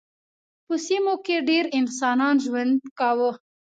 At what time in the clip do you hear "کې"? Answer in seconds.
1.25-1.37